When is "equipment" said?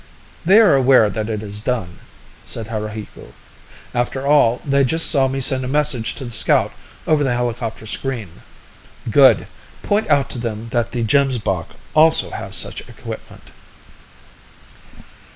12.89-13.51